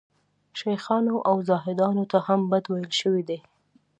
شیخانو 0.59 1.15
او 1.29 1.35
زاهدانو 1.49 2.03
ته 2.11 2.17
هم 2.27 2.41
بد 2.51 2.65
ویل 2.71 2.91
شوي 3.01 3.23
دي. 3.29 3.37